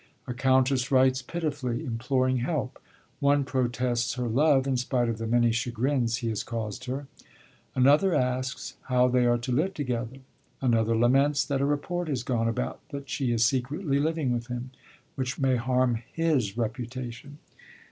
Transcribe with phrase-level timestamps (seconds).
[0.25, 2.79] A Countess writes pitifully, imploring help;
[3.19, 7.05] one protests her love, in spite of the 'many chagrins' he has caused her;
[7.75, 10.21] another asks 'how they are to live together';
[10.59, 14.71] another laments that a report has gone about that she is secretly living with him,
[15.13, 17.37] which may harm his reputation.